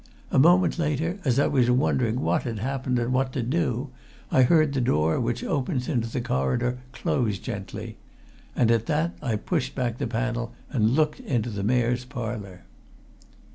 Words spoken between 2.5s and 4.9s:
happened, and what to do, I heard the